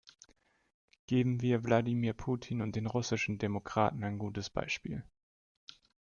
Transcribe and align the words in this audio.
Geben 1.05 1.41
wir 1.41 1.63
Wladimir 1.63 2.13
Putin 2.13 2.61
und 2.63 2.75
den 2.75 2.87
russischen 2.87 3.37
Demokraten 3.37 4.03
ein 4.03 4.17
gutes 4.17 4.49
Beispiel! 4.49 5.03